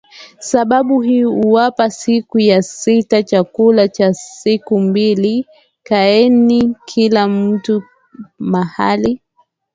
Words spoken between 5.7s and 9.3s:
kaeni kila mtu mahali